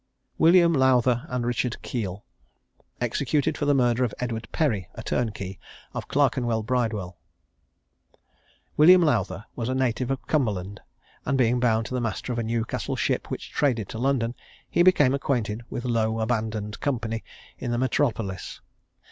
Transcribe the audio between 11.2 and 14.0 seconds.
and being bound to the master of a Newcastle ship which traded to